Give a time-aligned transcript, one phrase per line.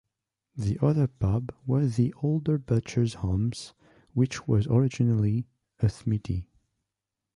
[0.55, 3.75] The other pub was the older Butchers Arms,
[4.15, 5.45] which was originally
[5.79, 6.47] a smithy.